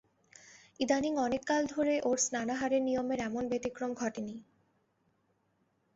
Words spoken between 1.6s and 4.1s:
ধরে ওর স্নানাহারের নিয়মের এমন ব্যতিক্রম